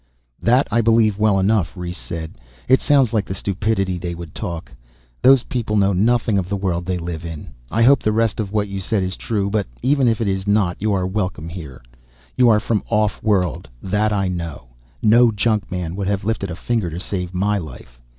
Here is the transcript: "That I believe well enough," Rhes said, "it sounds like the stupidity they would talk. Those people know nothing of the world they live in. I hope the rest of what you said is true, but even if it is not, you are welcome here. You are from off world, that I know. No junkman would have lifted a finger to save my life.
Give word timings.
"That 0.41 0.67
I 0.71 0.81
believe 0.81 1.19
well 1.19 1.39
enough," 1.39 1.77
Rhes 1.77 1.95
said, 1.95 2.31
"it 2.67 2.81
sounds 2.81 3.13
like 3.13 3.25
the 3.25 3.35
stupidity 3.35 3.99
they 3.99 4.15
would 4.15 4.33
talk. 4.33 4.71
Those 5.21 5.43
people 5.43 5.77
know 5.77 5.93
nothing 5.93 6.39
of 6.39 6.49
the 6.49 6.55
world 6.57 6.87
they 6.87 6.97
live 6.97 7.23
in. 7.23 7.49
I 7.69 7.83
hope 7.83 8.01
the 8.01 8.11
rest 8.11 8.39
of 8.39 8.51
what 8.51 8.67
you 8.67 8.79
said 8.79 9.03
is 9.03 9.15
true, 9.15 9.51
but 9.51 9.67
even 9.83 10.07
if 10.07 10.19
it 10.19 10.27
is 10.27 10.47
not, 10.47 10.77
you 10.79 10.91
are 10.91 11.05
welcome 11.05 11.49
here. 11.49 11.83
You 12.35 12.49
are 12.49 12.59
from 12.59 12.81
off 12.89 13.21
world, 13.21 13.69
that 13.83 14.11
I 14.11 14.27
know. 14.27 14.69
No 15.03 15.29
junkman 15.29 15.95
would 15.95 16.07
have 16.07 16.25
lifted 16.25 16.49
a 16.49 16.55
finger 16.55 16.89
to 16.89 16.99
save 16.99 17.35
my 17.35 17.59
life. 17.59 18.01